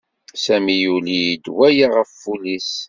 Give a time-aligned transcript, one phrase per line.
[0.43, 2.71] Sami yuli-d waya Ɣef wul-is.